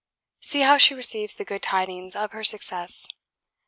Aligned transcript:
See 0.39 0.61
how 0.61 0.79
she 0.79 0.95
receives 0.95 1.35
the 1.35 1.45
good 1.45 1.61
tidings 1.61 2.15
of 2.15 2.31
her 2.31 2.43
success! 2.43 3.05